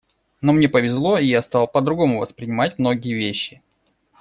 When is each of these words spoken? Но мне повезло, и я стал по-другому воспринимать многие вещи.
Но 0.41 0.51
мне 0.51 0.67
повезло, 0.67 1.19
и 1.19 1.27
я 1.27 1.43
стал 1.43 1.67
по-другому 1.67 2.17
воспринимать 2.17 2.79
многие 2.79 3.13
вещи. 3.13 3.61